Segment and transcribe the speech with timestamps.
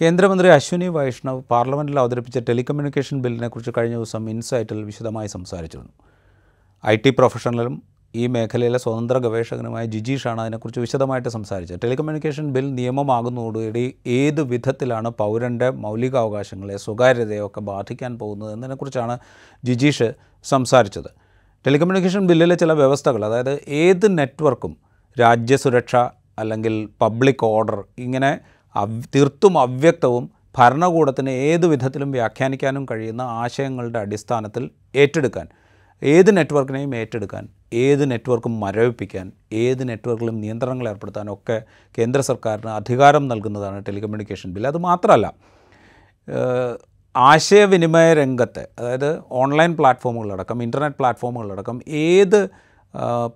[0.00, 5.92] കേന്ദ്രമന്ത്രി അശ്വിനി വൈഷ്ണവ് പാർലമെന്റിൽ അവതരിപ്പിച്ച ടെലികമ്മ്യൂണിക്കേഷൻ ബില്ലിനെക്കുറിച്ച് കഴിഞ്ഞ ദിവസം ഇൻസൈറ്റിൽ വിശദമായി സംസാരിച്ചിരുന്നു.
[6.84, 7.74] ഐ ടി പ്രൊഫഷണലും
[8.14, 11.80] ഈ മേഖലയിലെ സ്വതന്ത്ര ഗവേഷകനുമായ ജിജീഷാണ് അതിനെക്കുറിച്ച് വിശദമായിട്ട് സംസാരിച്ചത്.
[11.84, 19.16] ടെലികമ്മ്യൂണിക്കേഷൻ ബിൽ നിയമമാകുന്നതോടുകൂടി ഏത് വിധത്തിലാണ് പൗരന്റെ മൗലികാവകാശങ്ങളെ സ്വകാര്യതയൊക്കെ ബാധിക്കാൻ പോകുന്നത് എന്നതിനെക്കുറിച്ചാണ്
[19.64, 20.08] ജിജീഷ്
[20.44, 21.10] സംസാരിച്ചത്.
[21.66, 24.74] ടെലികമ്മ്യൂണിക്കേഷൻ ബില്ലിലെ ചില വ്യവസ്ഥകൾ അതായത് ഏത് നെറ്റ്വർക്കും
[25.16, 25.96] രാജ്യസുരക്ഷ
[26.38, 28.32] അല്ലെങ്കിൽ പബ്ലിക് ഓർഡർ ഇങ്ങനെ
[28.84, 35.48] തീർത്തും അവ്യക്തവും ഭരണകൂടത്തിന് ഏത് വിധത്തിലും വ്യാഖ്യാനിക്കാനും കഴിയുന്ന ആശയങ്ങളുടെ അടിസ്ഥാനത്തിൽ ഏറ്റെടുക്കാൻ
[36.02, 41.62] ഏത് നെറ്റ്വർക്കിനെയും ഏറ്റെടുക്കാൻ ഏത് നെറ്റ്വർക്കും മരവിപ്പിക്കാൻ ഏത് നെറ്റ്വർക്കിലും നിയന്ത്രണങ്ങൾ ഏർപ്പെടുത്താൻ ഒക്കെ
[41.98, 44.66] കേന്ദ്ര സർക്കാരിന് അധികാരം നൽകുന്നതാണ് ടെലികമ്മ്യൂണിക്കേഷൻ ബിൽ.
[44.66, 45.34] അത് മാത്രമല്ല
[47.16, 52.48] ആശയവിനിമയ രംഗത്തെ അതായത് ഓൺലൈൻ പ്ലാറ്റ്ഫോമുകളടക്കം ഇന്റർനെറ്റ് പ്ലാറ്റ്ഫോമുകളടക്കം ഏത്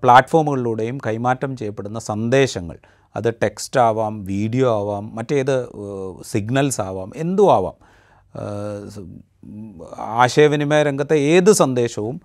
[0.03, 2.79] പ്ലാറ്റ്ഫോമുകളിലൂടെയും കൈമാറ്റം ചെയ്യപ്പെടുന്ന സന്ദേശങ്ങൾ
[3.17, 5.69] അത് ടെക്സ്റ്റ് ആവാം വീഡിയോ ആവാം മറ്റേത്
[6.27, 7.77] സിഗ്നൽസ് ആവാം എന്തും ആവാം.
[9.99, 12.21] ആശയവിനിമയ രംഗത്തെ ഏത് സന്ദേശവും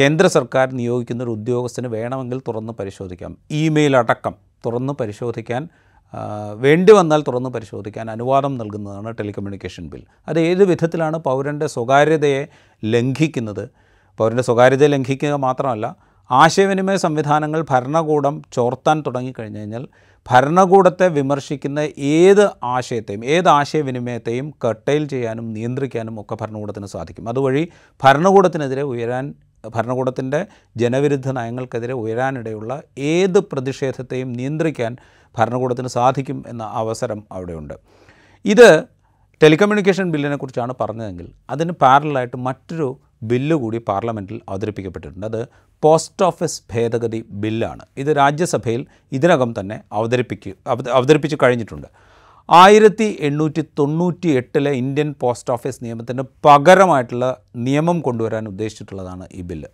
[0.00, 3.36] കേന്ദ്ര സർക്കാർ നിയോഗിക്കുന്ന ഒരു ഉദ്യോഗസ്ഥന് വേണമെങ്കിൽ തുറന്ന് പരിശോധിക്കാം.
[3.50, 4.34] ഇമെയിൽ അടക്കം
[4.66, 5.68] തുറന്ന് പരിശോധിക്കാൻ
[6.54, 10.02] വേണ്ടി വന്നാൽ തുറന്ന് പരിശോധിക്കാൻ അനുവാദം നൽകുന്നതാണ് ടെലികമ്മ്യൂണിക്കേഷൻ ബിൽ.
[10.28, 12.46] അത് ഏത് വിധത്തിലാണ് പൗരന്റെ സ്വകാര്യതയെ
[12.84, 13.68] ലംഘിക്കുന്നത്?
[14.18, 19.88] പൗരന്റെ സ്വകാര്യതയെ ലംഘിക്കുക മാത്രമല്ല ആശയവിനിമയ സംവിധാനങ്ങൾ ഭരണകൂടം ചോർത്താൻ തുടങ്ങിക്കഴിഞ്ഞു കഴിഞ്ഞാൽ
[20.30, 27.28] ഭരണകൂടത്തെ വിമർശിക്കുന്ന ഏത് ആശയത്തെയും ഏത് ആശയവിനിമയത്തെയും കട്ടയിൽ ചെയ്യാനും നിയന്ത്രിക്കാനും ഒക്കെ ഭരണകൂടത്തിന് സാധിക്കും.
[27.28, 27.68] അതുവഴി
[28.04, 29.34] ഭരണകൂടത്തിനെതിരെ ഉയരാൻ
[29.74, 34.96] ഭരണകൂടത്തിന്റെ ജനവിരുദ്ധ നയങ്ങൾക്കെതിരെ ഉയരാനിടയുള്ള ഏത് പ്രതിഷേധത്തെയും നിയന്ത്രിക്കാൻ
[35.38, 37.74] ഭരണകൂടത്തിന് സാധിക്കും എന്ന അവസരം അവിടെയുണ്ട്.
[38.44, 38.84] ഇത്
[39.42, 45.26] ടെലികമ്മ്യൂണിക്കേഷൻ ബില്ലിനെ കുറിച്ചാണ് പറഞ്ഞതെങ്കിൽ അതിന് പാരലായിട്ട് മറ്റൊരു ബില്ല് കൂടി പാർലമെന്റിൽ അവതരിപ്പിക്കപ്പെട്ടിട്ടുണ്ട്.
[45.26, 45.46] അത്
[45.82, 47.86] പോസ്റ്റ് ഓഫീസ് ഭേദഗതി ബില്ലാണ്.
[47.96, 51.86] ഇത് രാജ്യസഭയിൽ ഇതിനകം തന്നെ അവതരിപ്പിക്കുക അവത- അവതരിപ്പിച്ച് കഴിഞ്ഞിട്ടുണ്ട്.
[52.50, 59.68] ആയിരത്തി എണ്ണൂറ്റി തൊണ്ണൂറ്റി എട്ടിലെ ഇന്ത്യൻ പോസ്റ്റ് ഓഫീസ് നിയമത്തിന് പകരമായിട്ടുള്ള നിയമം കൊണ്ടുവരാൻ ഉദ്ദേശിച്ചിട്ടുള്ളതാണ് ഈ ബില്ല്.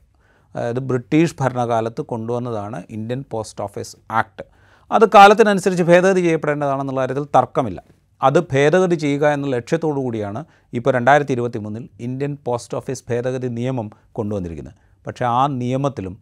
[0.56, 4.44] അതായത് ബ്രിട്ടീഷ് ഭരണകാലത്ത് കൊണ്ടുവന്നതാണ് ഇന്ത്യൻ പോസ്റ്റ് ഓഫീസ് ആക്ട്.
[4.92, 7.82] അത് കാലത്തിനനുസരിച്ച് ഭേദഗതി ചെയ്യപ്പെടേണ്ടതാണെന്നുള്ള കാര്യത്തിൽ തർക്കമില്ല.
[8.24, 10.40] അത് ഭേദഗതി ചെയ്യുക എന്ന ലക്ഷ്യത്തോടു കൂടിയാണ്
[10.72, 14.76] ഇപ്പോൾ രണ്ടായിരത്തി ഇരുപത്തി മൂന്നിൽ ഇന്ത്യൻ പോസ്റ്റ് ഓഫീസ് ഭേദഗതി നിയമം കൊണ്ടുവന്നിരിക്കുന്നത്.
[15.06, 16.14] പക്ഷേ ആ നിയമത്തിലും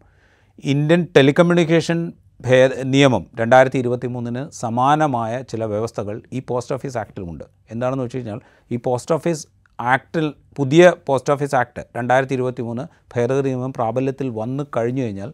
[0.63, 1.99] ഇന്ത്യൻ ടെലികമ്മ്യൂണിക്കേഷൻ
[2.45, 8.39] ഭേദ നിയമം രണ്ടായിരത്തി ഇരുപത്തി മൂന്നിന് സമാനമായ ചില വ്യവസ്ഥകൾ ഈ പോസ്റ്റ് ഓഫീസ് ആക്റ്റിലുമുണ്ട് എന്താണെന്ന് വെച്ച് കഴിഞ്ഞാൽ
[8.71, 9.43] ഈ പോസ്റ്റ് ഓഫീസ്
[9.79, 10.25] ആക്ടിൽ
[10.57, 12.83] പുതിയ പോസ്റ്റ് ഓഫീസ് ആക്ട് രണ്ടായിരത്തി ഇരുപത്തി മൂന്ന്
[13.15, 15.29] ഭേദഗതി നിയമം പ്രാബല്യത്തിൽ വന്നു കഴിഞ്ഞു കഴിഞ്ഞാൽ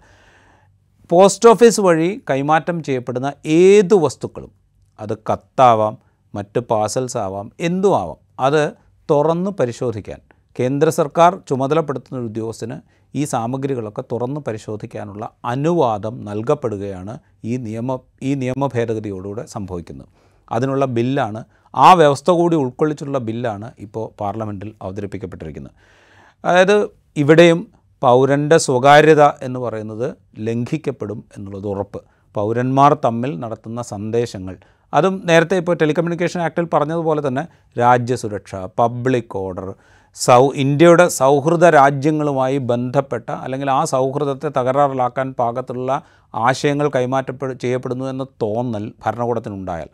[1.11, 4.51] പോസ്റ്റ് ഓഫീസ് വഴി കൈമാറ്റം ചെയ്യപ്പെടുന്ന ഏത് വസ്തുക്കളും
[4.99, 5.95] അത് കത്താവാം
[6.35, 8.17] മറ്റ് പാസൽസ് ആവാം എന്തും ആവാം.
[8.39, 8.71] അത്
[9.11, 10.19] തുറന്ന് പരിശോധിക്കാൻ
[10.59, 18.69] കേന്ദ്ര സർക്കാർ ചുമതലപ്പെടുത്തുന്ന ഒരു ഉദ്യോഗസ്ഥന് ഈ സാമഗ്രികളൊക്കെ തുറന്ന് പരിശോധിക്കാനുള്ള അനുവാദം നൽകപ്പെടുകയാണ് ഈ നിയമ ഈ നിയമ
[18.73, 20.07] ഭേദഗതിയോടുകൂടെ സംഭവിക്കുന്നത്.
[20.51, 21.43] അതിനുള്ള ബില്ലാണ്
[21.75, 25.71] ആ വ്യവസ്ഥ കൂടി ഉൾക്കൊള്ളിച്ചുള്ള ബില്ലാണ് ഇപ്പോൾ പാർലമെന്റിൽ അവതരിപ്പിക്കപ്പെട്ടിരിക്കുന്നത്.
[26.45, 32.01] അതായത് ഇവിടെയും പൗരന്റെ സ്വകാര്യത എന്ന് പറയുന്നത് ലംഘിക്കപ്പെടും എന്നുള്ളത് ഉറപ്പ്.
[32.33, 34.57] പൗരന്മാർ തമ്മിൽ നടത്തുന്ന സന്ദേശങ്ങൾ
[34.93, 37.47] അതും നേരത്തെ ഇപ്പോൾ ടെലികമ്മ്യൂണിക്കേഷൻ ആക്ടിൽ പറഞ്ഞതുപോലെ തന്നെ
[37.79, 39.73] രാജ്യസുരക്ഷ പബ്ലിക് ഓർഡർ
[40.13, 46.01] സൗ ഇന്ത്യയുടെ സൗഹൃദ രാജ്യങ്ങളുമായി ബന്ധപ്പെട്ട അല്ലെങ്കിൽ ആ സൗഹൃദത്തെ തകരാറിലാക്കാൻ പാകത്തിലുള്ള
[46.35, 49.89] ആശയങ്ങൾ കൈമാറ്റപ്പെ ചെയ്യപ്പെടുന്നു എന്ന തോന്നൽ ഭരണകൂടത്തിനുണ്ടായാൽ.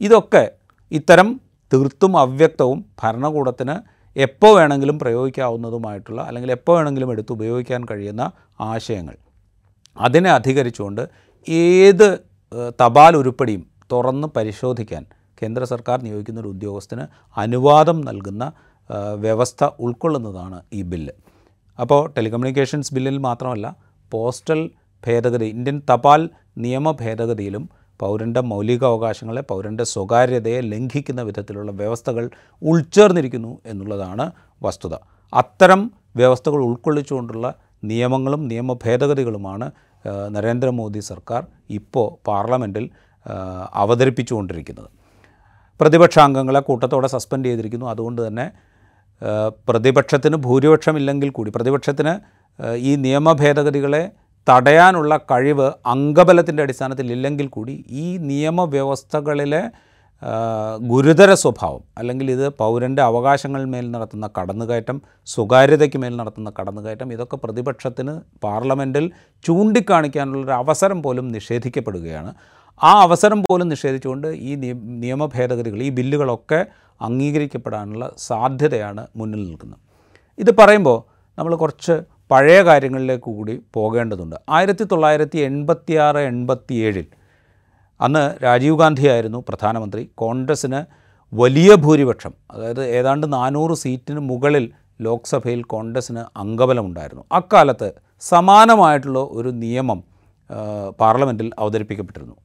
[0.00, 0.50] ഇതൊക്കെ
[0.92, 1.40] ഇത്തരം
[1.72, 3.76] തീർത്തും അവ്യക്തവും ഭരണകൂടത്തിന്
[4.16, 9.16] എപ്പോൾ വേണമെങ്കിലും പ്രയോഗിക്കാവുന്നതുമായിട്ടുള്ള അല്ലെങ്കിൽ എപ്പോൾ വേണമെങ്കിലും എടുത്ത് ഉപയോഗിക്കാൻ കഴിയുന്ന ആശയങ്ങൾ.
[10.00, 11.08] അതിനെ അധികരിച്ചുകൊണ്ട്
[11.48, 12.18] ഏത്
[12.82, 15.02] തപാൽ ഉരുപ്പടിയും തുറന്ന് പരിശോധിക്കാൻ
[15.42, 17.04] കേന്ദ്ര സർക്കാർ നിയോഗിക്കുന്ന ഒരു ഉദ്യോഗസ്ഥന്
[17.36, 18.44] അനുവാദം നൽകുന്ന
[19.24, 21.14] വ്യവസ്ഥ ഉൾക്കൊള്ളുന്നതാണ് ഈ ബില്ല്.
[21.78, 23.66] അപ്പോൾ ടെലികമ്മ്യൂണിക്കേഷൻസ് ബില്ലിൽ മാത്രമല്ല
[24.12, 24.60] പോസ്റ്റൽ
[25.06, 26.22] ഭേദഗതി ഇന്ത്യൻ തപാൽ
[26.64, 27.64] നിയമ ഭേദഗതിയിലും
[28.00, 32.24] പൗരന്റെ മൗലികാവകാശങ്ങളെ പൗരന്റെ സ്വകാര്യതയെ ലംഘിക്കുന്ന വിധത്തിലുള്ള വ്യവസ്ഥകൾ
[32.62, 34.26] ഉൾച്ചേർന്നിരിക്കുന്നു എന്നുള്ളതാണ്
[34.62, 34.94] വസ്തുത.
[35.32, 35.80] അത്തരം
[36.16, 37.46] വ്യവസ്ഥകൾ ഉൾക്കൊള്ളിച്ചുകൊണ്ടുള്ള
[37.82, 39.66] നിയമങ്ങളും നിയമ ഭേദഗതികളുമാണ്
[40.34, 41.42] നരേന്ദ്രമോദി സർക്കാർ
[41.78, 42.84] ഇപ്പോൾ പാർലമെന്റിൽ
[43.74, 44.88] അവതരിപ്പിച്ചുകൊണ്ടിരിക്കുന്നത്.
[45.80, 47.86] പ്രതിപക്ഷാംഗങ്ങളെ കൂട്ടത്തോടെ സസ്പെൻഡ് ചെയ്തിരിക്കുന്നു.
[47.86, 48.50] അതുകൊണ്ട് തന്നെ
[49.68, 52.20] പ്രതിപക്ഷത്തിന് ഭൂരിപക്ഷമില്ലെങ്കിൽ കൂടി പ്രതിപക്ഷത്തിന്
[52.76, 54.10] ഈ നിയമ ഭേദഗതികളെ
[54.48, 59.70] തടയാനുള്ള കഴിവ് അംഗബലത്തിന്റെ അടിസ്ഥാനത്തിൽ ഇല്ലെങ്കിൽ കൂടി ഈ നിയമവ്യവസ്ഥകളിലെ
[60.80, 63.02] ഗുരുതര സ്വഭാവം അല്ലെങ്കിൽ ഇത് പൗരന്റെ
[63.64, 69.10] മേൽ നടത്തുന്ന കടന്നുകയറ്റം സ്വകാര്യതയ്ക്ക് മേൽ നടത്തുന്ന കടന്നുകയറ്റം ഇതൊക്കെ പ്രതിപക്ഷത്തിന് പാർലമെന്റിൽ
[69.44, 72.34] ചൂണ്ടിക്കാണിക്കാനുള്ളൊരു അവസരം പോലും നിഷേധിക്കപ്പെടുകയാണ്.
[72.82, 76.66] ആ അവസരം പോലും നിഷേധിച്ചുകൊണ്ട് ഈ നിയ- നിയമ ഭേദഗതികൾ ഈ ബില്ലുകളൊക്കെ
[77.00, 79.78] അംഗീകരിക്കപ്പെടാനുള്ള സാധ്യതയാണ് മുന്നിൽ നിൽക്കുന്നത്.
[80.38, 82.00] ഇത് പറയുമ്പോൾ നമ്മൾ കുറച്ച്
[82.30, 84.36] പഴയ കാര്യങ്ങളിലേക്ക് കൂടി പോകേണ്ടതുണ്ട്.
[84.48, 87.06] ആയിരത്തി തൊള്ളായിരത്തി എൺപത്തി ആറ് എൺപത്തി ഏഴിൽ
[88.00, 90.10] അന്ന് രാജീവ് ഗാന്ധി ആയിരുന്നു പ്രധാനമന്ത്രി.
[90.14, 90.84] കോൺഗ്രസ്സിന്
[91.34, 97.24] വലിയ ഭൂരിപക്ഷം അതായത് ഏതാണ്ട് നാനൂറ് സീറ്റിന് മുകളിൽ ലോക്സഭയിൽ കോൺഗ്രസ്സിന് അംഗബലമുണ്ടായിരുന്നു.
[97.32, 100.04] അക്കാലത്ത് സമാനമായിട്ടുള്ള ഒരു നിയമം
[101.00, 102.36] പാർലമെന്റിൽ അവതരിപ്പിക്കപ്പെട്ടിരുന്നു.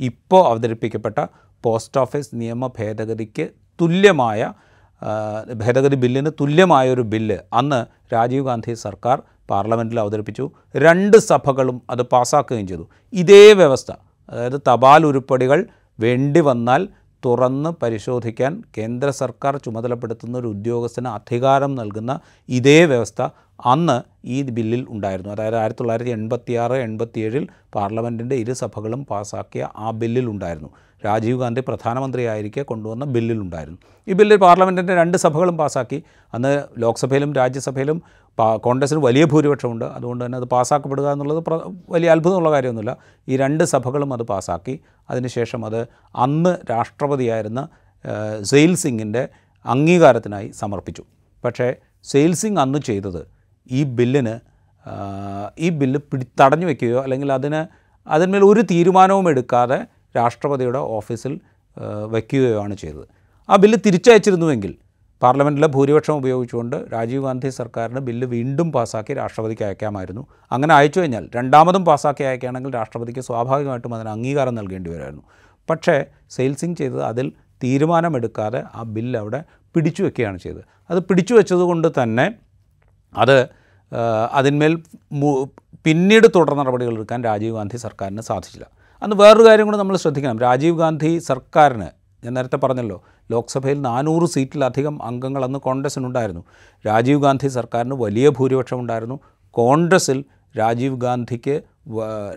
[0.00, 1.26] ഇപ്പോൾ അവതരിപ്പിക്കപ്പെട്ട
[1.64, 3.48] പോസ്റ്റ് ഓഫീസ് നിയമ ഭേദഗതിക്ക്
[3.80, 4.52] തുല്യമായ
[5.54, 10.50] ഭേദഗതി ബില്ലിന് തുല്യമായ ഒരു ബില്ല് അന്ന് രാജീവ് ഗാന്ധി സർക്കാർ പാർലമെന്റിൽ അവതരിപ്പിച്ചു.
[10.76, 12.88] രണ്ട് സഭകളും അത് പാസ്സാക്കുകയും ചെയ്തു.
[13.12, 13.92] ഇതേ വ്യവസ്ഥ
[14.28, 15.66] അതായത് തപാൽ ഉരുപ്പടികൾ
[16.00, 16.88] വേണ്ടി വന്നാൽ
[17.24, 23.22] തുറന്ന് പരിശോധിക്കാൻ കേന്ദ്ര സർക്കാർ ചുമതലപ്പെടുത്തുന്ന ഒരു ഉദ്യോഗസ്ഥന് അധികാരം നൽകുന്ന ഇതേ വ്യവസ്ഥ
[23.66, 25.30] അന്ന് ഈ ബില്ലിൽ ഉണ്ടായിരുന്നു.
[25.32, 30.70] അതായത് ആയിരത്തി തൊള്ളായിരത്തി എൺപത്തി ആറ് എൺപത്തിയേഴിൽ പാർലമെന്റിന്റെ ഇരുസഭകളും പാസ്സാക്കിയ ആ ബില്ലിൽ ഉണ്ടായിരുന്നു.
[31.06, 33.78] രാജീവ് ഗാന്ധി പ്രധാനമന്ത്രിയായിരിക്കെ കൊണ്ടുവന്ന ബില്ലിലുണ്ടായിരുന്നു
[34.08, 35.98] ഈ ബില്ലിൽ പാർലമെന്റിന്റെ രണ്ട് സഭകളും പാസ്സാക്കി
[36.34, 36.52] അന്ന്
[36.84, 38.02] ലോക്സഭയിലും രാജ്യസഭയിലും
[38.64, 39.84] കോൺഗ്രസ്സിന് വലിയ ഭൂരിപക്ഷമുണ്ട്.
[39.84, 41.40] അതുകൊണ്ട് തന്നെ അത് പാസ്സാക്കപ്പെടുക എന്നുള്ളത്
[41.90, 42.96] വലിയ അത്ഭുതമുള്ള കാര്യമൊന്നുമില്ല.
[43.28, 44.80] ഈ രണ്ട് സഭകളും അത് പാസ്സാക്കി
[45.10, 45.80] അതിനുശേഷം അത്
[46.14, 47.68] അന്ന് രാഷ്ട്രപതിയായിരുന്ന
[48.42, 49.28] സെയിൽ സിംഗിന്റെ
[49.66, 51.02] അംഗീകാരത്തിനായി സമർപ്പിച്ചു.
[51.44, 51.68] പക്ഷേ
[52.04, 53.22] സെയിൽ സിംഗ് അന്ന് ചെയ്തത്
[53.70, 54.34] ഈ ബില്ലിന്
[55.58, 57.60] ഈ ബില്ല് പിടി തടഞ്ഞു വയ്ക്കുകയോ അല്ലെങ്കിൽ അതിന്
[58.06, 59.78] അതിന്മേൽ ഒരു തീരുമാനവും എടുക്കാതെ
[60.16, 61.40] രാഷ്ട്രപതിയുടെ ഓഫീസിൽ
[62.12, 63.06] വയ്ക്കുകയോ ആണ് ചെയ്തത്.
[63.48, 64.74] ആ ബില്ല് തിരിച്ചയച്ചിരുന്നുവെങ്കിൽ
[65.22, 70.22] പാർലമെന്റിലെ ഭൂരിപക്ഷം ഉപയോഗിച്ചുകൊണ്ട് രാജീവ് ഗാന്ധി സർക്കാരിന് ബില്ല് വീണ്ടും പാസ്സാക്കി രാഷ്ട്രപതിക്ക് അയക്കാമായിരുന്നു.
[70.52, 75.24] അങ്ങനെ അയച്ചു കഴിഞ്ഞാൽ രണ്ടാമതും പാസ്സാക്കി അയക്കുകയാണെങ്കിൽ രാഷ്ട്രപതിക്ക് സ്വാഭാവികമായിട്ടും അതിന് അംഗീകാരം നൽകേണ്ടി വരുമായിരുന്നു
[75.70, 77.32] പക്ഷേ സെയിൽസിങ് ചെയ്തത് അതിൽ
[77.62, 79.44] തീരുമാനമെടുക്കാതെ ആ ബില്ല് അവിടെ
[79.74, 80.62] പിടിച്ചു വെക്കുകയാണ് ചെയ്തത്.
[80.90, 82.26] അത് പിടിച്ചു വെച്ചതുകൊണ്ട് തന്നെ
[83.16, 83.48] അത്
[84.32, 84.74] അതിന്മേൽ
[85.86, 88.66] പിന്നീട് തുടർ നടപടികൾ എടുക്കാൻ രാജീവ് ഗാന്ധി സർക്കാരിന് സാധിച്ചില്ല.
[89.02, 90.38] അന്ന് വേറൊരു കാര്യം കൂടെ നമ്മൾ ശ്രദ്ധിക്കണം.
[90.38, 91.88] രാജീവ് ഗാന്ധി സർക്കാരിന്
[92.24, 96.42] ഞാൻ നേരത്തെ പറഞ്ഞല്ലോ ലോക്സഭയിൽ നാനൂറ് സീറ്റിലധികം അംഗങ്ങൾ അന്ന് കോൺഗ്രസ്സിനുണ്ടായിരുന്നു
[96.86, 99.16] രാജീവ് ഗാന്ധി സർക്കാരിന് വലിയ ഭൂരിപക്ഷം ഉണ്ടായിരുന്നു.
[99.50, 100.24] കോൺഗ്രസ്സിൽ
[100.58, 101.62] രാജീവ് ഗാന്ധിക്ക്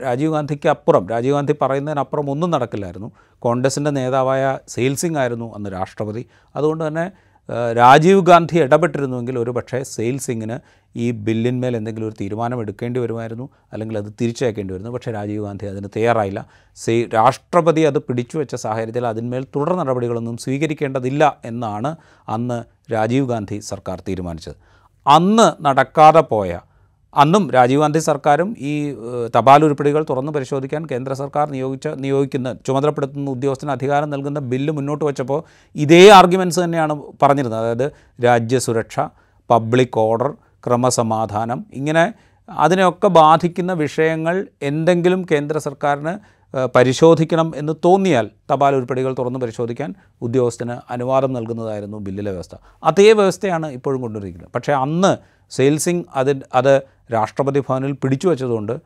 [0.04, 3.12] രാജീവ് ഗാന്ധിക്ക് അപ്പുറം രാജീവ് ഗാന്ധി പറയുന്നതിനപ്പുറം ഒന്നും നടക്കില്ലായിരുന്നു.
[3.40, 6.26] കോൺഗ്രസിന്റെ നേതാവായ സെയിൽ സിംഗ് ആയിരുന്നു അന്ന് രാഷ്ട്രപതി.
[6.56, 7.06] അതുകൊണ്ട് തന്നെ
[7.50, 10.58] രാജീവ് ഗാന്ധി ഇടപെട്ടിരുന്നുവെങ്കിൽ ഒരു പക്ഷേ സെയിൽസിങ്ങിന്
[10.96, 14.90] ഈ ബില്ലിന്മേൽ എന്തെങ്കിലും ഒരു തീരുമാനം എടുക്കേണ്ടി വരുമായിരുന്നു അല്ലെങ്കിൽ അത് തിരിച്ചയക്കേണ്ടി വരുന്നു.
[14.90, 16.46] പക്ഷേ രാജീവ് ഗാന്ധി അതിന് തയ്യാറായില്ല.
[16.76, 21.96] സെയ് രാഷ്ട്രപതി അത് പിടിച്ചു വെച്ച സാഹചര്യത്തിൽ അതിന്മേൽ തുടർ നടപടികളൊന്നും സ്വീകരിക്കേണ്ടതില്ല എന്നാണ്
[22.30, 24.56] അന്ന് രാജീവ് ഗാന്ധി സർക്കാർ തീരുമാനിച്ചത്.
[25.08, 26.60] അന്ന് നടക്കാതെ പോയ
[27.14, 28.74] അന്നും രാജീവ് ഗാന്ധി സർക്കാരും ഈ
[29.36, 35.44] തപാൽ ഉരുപ്പടികൾ തുറന്ന് പരിശോധിക്കാൻ കേന്ദ്ര സർക്കാർ നിയോഗിച്ച നിയോഗിക്കുന്ന ചുമതലപ്പെടുത്തുന്ന ഉദ്യോഗസ്ഥന് അധികാരം നൽകുന്ന ബില്ല് മുന്നോട്ട് വെച്ചപ്പോൾ
[35.76, 37.60] ഇതേ ആർഗ്യുമെന്റ്സ് തന്നെയാണ് പറഞ്ഞിരുന്നത്.
[37.60, 37.88] അതായത്
[38.26, 39.00] രാജ്യസുരക്ഷ
[39.50, 40.32] പബ്ലിക് ഓർഡർ
[40.68, 42.14] ക്രമസമാധാനം ഇങ്ങനെ
[42.50, 46.41] അതിനെയൊക്കെ ബാധിക്കുന്ന വിഷയങ്ങൾ എന്തെങ്കിലും കേന്ദ്ര സർക്കാരിന്
[46.76, 52.56] പരിശോധിക്കണം എന്ന് തോന്നിയാൽ തപാൽ ഉരുപ്പടികൾ തുറന്ന് പരിശോധിക്കാൻ ഉദ്യോഗസ്ഥന് അനുവാദം നൽകുന്നതായിരുന്നു ബില്ലിലെ വ്യവസ്ഥ.
[52.84, 55.18] അതേ വ്യവസ്ഥയാണ് ഇപ്പോഴും കൊണ്ടുവരിക്കുന്നത് പക്ഷേ അന്ന്
[55.52, 56.82] സെയിൽസിങ് അത് അത്
[57.14, 58.82] രാഷ്ട്രപതി ഭവനിൽ പിടിച്ചു വച്ചതുകൊണ്ട്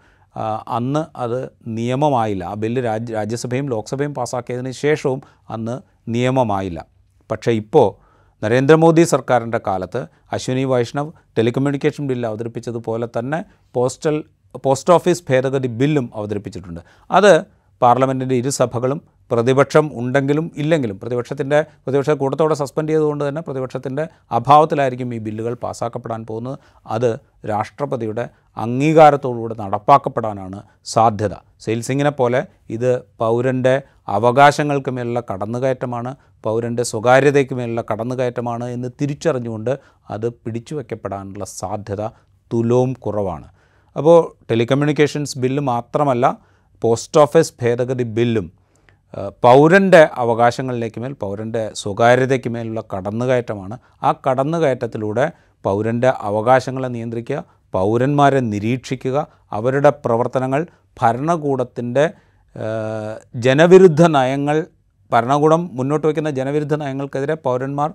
[0.67, 2.43] അന്ന് അത് നിയമമായില്ല.
[2.43, 5.75] ആ ബില്ല് രാജ്യ രാജ്യസഭയും ലോക്സഭയും പാസ്സാക്കിയതിന് ശേഷവും അന്ന്
[6.09, 6.85] നിയമമായില്ല.
[7.31, 8.05] പക്ഷേ ഇപ്പോൾ
[8.43, 14.23] നരേന്ദ്രമോദി സർക്കാരിന്റെ കാലത്ത് അശ്വിനി വൈഷ്ണവ് ടെലികമ്മ്യൂണിക്കേഷൻ ബില്ല് അവതരിപ്പിച്ചതുപോലെ തന്നെ പോസ്റ്റൽ
[14.65, 16.81] പോസ്റ്റ് ഓഫീസ് ഭേദഗതി ബില്ലും അവതരിപ്പിച്ചിട്ടുണ്ട്.
[17.11, 17.45] അത്
[17.81, 19.01] പാർലമെന്റിന്റെ ഇരുസഭകളും
[19.31, 26.57] പ്രതിപക്ഷം ഉണ്ടെങ്കിലും ഇല്ലെങ്കിലും പ്രതിപക്ഷത്തിന്റെ പ്രതിപക്ഷ കൂട്ടത്തോടെ സസ്പെൻഡ് ചെയ്തുകൊണ്ട് തന്നെ പ്രതിപക്ഷത്തിന്റെ അഭാവത്തിലായിരിക്കും ഈ ബില്ലുകൾ പാസ്സാക്കപ്പെടാൻ പോകുന്നത്.
[26.85, 27.19] അത്
[27.49, 31.33] രാഷ്ട്രപതിയുടെ അംഗീകാരത്തോടുകൂടെ നടപ്പാക്കപ്പെടാനാണ് സാധ്യത.
[31.59, 39.79] സെയിൽസിങ്ങിനെ പോലെ ഇത് പൗരന്റെ അവകാശങ്ങൾക്ക് മേലുള്ള കടന്നുകയറ്റമാണ് പൗരന്റെ സ്വകാര്യതയ്ക്ക് മേലുള്ള കടന്നുകയറ്റമാണ് എന്ന് തിരിച്ചറിഞ്ഞുകൊണ്ട്
[40.09, 42.05] അത് പിടിച്ചു വയ്ക്കപ്പെടാനുള്ള സാധ്യത
[42.53, 43.47] തുലോം കുറവാണ്.
[43.95, 46.54] അപ്പോൾ ടെലികമ്മ്യൂണിക്കേഷൻസ് ബില്ല് മാത്രമല്ല
[46.85, 48.47] പോസ്റ്റ് ഓഫീസ് ഭേദഗതി ബില്ലും
[49.45, 53.75] പൗരന്റെ അവകാശങ്ങളിലേക്ക് മേൽ പൗരന്റെ സ്വകാര്യതയ്ക്ക് മേലുള്ള കടന്നുകയറ്റമാണ്.
[54.03, 55.25] ആ കടന്നുകയറ്റത്തിലൂടെ
[55.65, 57.39] പൗരന്റെ അവകാശങ്ങളെ നിയന്ത്രിക്കുക
[57.73, 59.17] പൗരന്മാരെ നിരീക്ഷിക്കുക
[59.51, 60.61] അവരുടെ പ്രവർത്തനങ്ങൾ
[61.01, 62.05] ഭരണകൂടത്തിന്റെ
[63.45, 64.57] ജനവിരുദ്ധ നയങ്ങൾ
[65.11, 67.89] ഭരണകൂടം മുന്നോട്ട് വയ്ക്കുന്ന ജനവിരുദ്ധ നയങ്ങൾക്കെതിരെ പൗരന്മാർ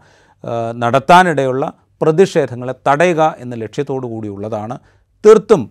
[0.74, 1.64] നടത്താനിടയുള്ള
[2.02, 4.76] പ്രതിഷേധങ്ങളെ തടയുക എന്ന ലക്ഷ്യത്തോടു കൂടിയുള്ളതാണ്
[5.24, 5.62] തീർത്തും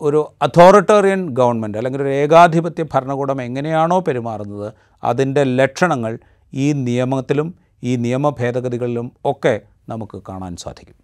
[0.00, 4.72] ഒരു അതോറിറ്റേറിയൻ ഗവൺമെന്റ് അല്ലെങ്കിൽ ഒരു ഏകാധിപത്യ ഭരണകൂടം എങ്ങനെയാണോ പെരുമാറുന്നത്
[5.04, 6.18] അതിന്റെ ലക്ഷണങ്ങൾ
[6.52, 10.96] ഈ നിയമത്തിലും ഈ നിയമ ഭേദഗതികളിലും ഒക്കെ നമുക്ക് കാണാൻ സാധിക്കും.